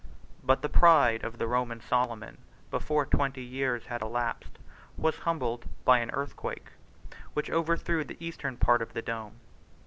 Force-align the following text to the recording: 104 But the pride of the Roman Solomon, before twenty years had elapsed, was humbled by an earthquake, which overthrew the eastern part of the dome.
104 0.41 0.47
But 0.47 0.61
the 0.63 0.79
pride 0.79 1.23
of 1.23 1.37
the 1.37 1.45
Roman 1.45 1.79
Solomon, 1.79 2.39
before 2.71 3.05
twenty 3.05 3.43
years 3.43 3.85
had 3.85 4.01
elapsed, 4.01 4.57
was 4.97 5.17
humbled 5.19 5.65
by 5.85 5.99
an 5.99 6.09
earthquake, 6.09 6.71
which 7.35 7.51
overthrew 7.51 8.03
the 8.03 8.17
eastern 8.19 8.57
part 8.57 8.81
of 8.81 8.93
the 8.93 9.03
dome. 9.03 9.35